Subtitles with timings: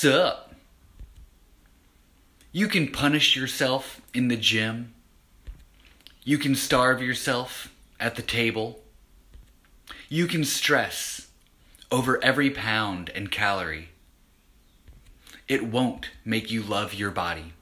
[0.00, 0.54] Sup?
[2.52, 4.94] You can punish yourself in the gym.
[6.24, 7.70] You can starve yourself
[8.00, 8.80] at the table.
[10.08, 11.28] You can stress
[11.92, 13.90] over every pound and calorie.
[15.46, 17.52] It won't make you love your body.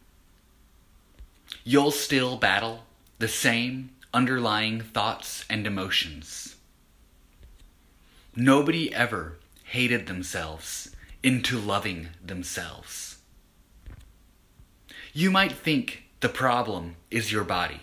[1.65, 2.85] You'll still battle
[3.19, 6.55] the same underlying thoughts and emotions.
[8.37, 13.19] Nobody ever hated themselves into loving themselves.
[15.13, 17.81] You might think the problem is your body.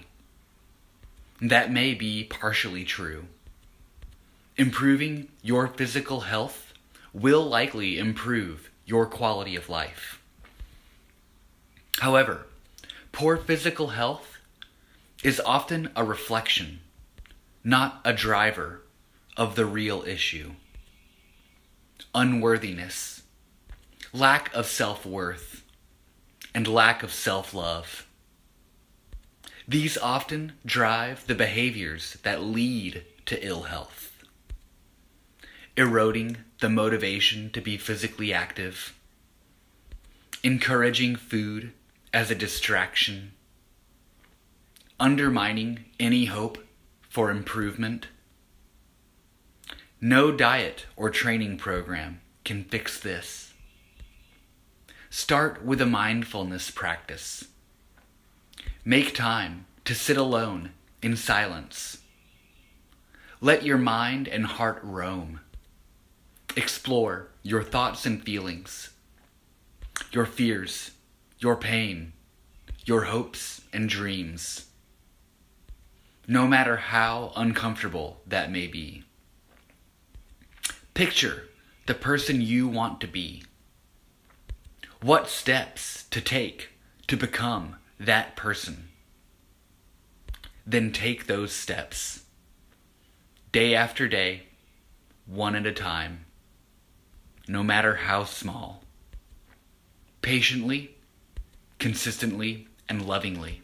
[1.42, 3.26] That may be partially true.
[4.58, 6.74] Improving your physical health
[7.14, 10.22] will likely improve your quality of life.
[12.00, 12.46] However,
[13.12, 14.38] poor physical health
[15.24, 16.80] is often a reflection,
[17.64, 18.82] not a driver,
[19.38, 20.52] of the real issue
[22.14, 23.24] unworthiness,
[24.16, 25.64] lack of self worth,
[26.54, 28.08] and lack of self love.
[29.68, 34.24] These often drive the behaviors that lead to ill health,
[35.76, 38.98] eroding the motivation to be physically active,
[40.44, 41.74] encouraging food
[42.14, 43.34] as a distraction,
[44.98, 46.58] undermining any hope
[47.10, 48.08] for improvement.
[50.00, 53.55] No diet or training program can fix this.
[55.10, 57.46] Start with a mindfulness practice.
[58.84, 62.00] Make time to sit alone in silence.
[63.40, 65.40] Let your mind and heart roam.
[66.56, 68.92] Explore your thoughts and feelings,
[70.12, 70.92] your fears,
[71.40, 72.14] your pain,
[72.86, 74.68] your hopes and dreams,
[76.28, 79.04] no matter how uncomfortable that may be.
[80.94, 81.50] Picture
[81.88, 83.44] the person you want to be.
[85.06, 86.70] What steps to take
[87.06, 88.90] to become that person?
[90.66, 92.24] Then take those steps.
[93.52, 94.48] Day after day,
[95.28, 96.26] one at a time,
[97.48, 98.84] no matter how small.
[100.24, 100.96] Patiently,
[101.78, 103.62] consistently, and lovingly.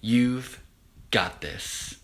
[0.00, 0.62] You've
[1.10, 1.96] got this.